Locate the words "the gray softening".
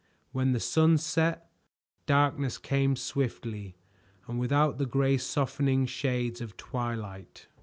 4.79-5.85